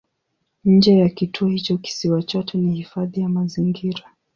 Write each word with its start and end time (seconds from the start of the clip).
Nje 0.65 0.97
ya 0.97 1.09
kituo 1.09 1.47
hicho 1.49 1.77
kisiwa 1.77 2.23
chote 2.23 2.57
ni 2.57 2.75
hifadhi 2.75 3.21
ya 3.21 3.29
mazingira. 3.29 4.03